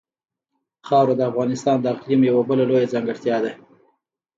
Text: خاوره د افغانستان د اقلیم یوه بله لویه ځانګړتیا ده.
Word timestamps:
خاوره 0.87 1.15
د 1.17 1.21
افغانستان 1.31 1.77
د 1.81 1.85
اقلیم 1.95 2.21
یوه 2.29 2.43
بله 2.49 2.63
لویه 2.69 2.91
ځانګړتیا 2.93 3.37
ده. 3.43 3.51